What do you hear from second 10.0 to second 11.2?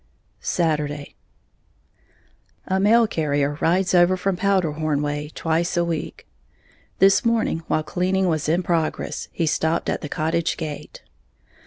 the cottage gate.